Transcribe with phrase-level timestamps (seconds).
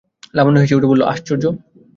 [0.33, 1.43] লাবণ্য হেসে উঠে বললে, আশ্চর্য!